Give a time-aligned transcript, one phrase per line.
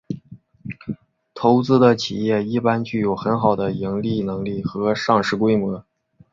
[1.35, 5.85] 投资的企业一般具有很好的盈利能力和上市规模。